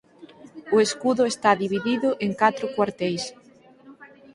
O 0.75 0.77
escudo 0.87 1.23
está 1.33 1.51
dividido 1.63 2.09
en 2.25 2.31
catro 2.41 2.65
cuarteis. 2.75 3.23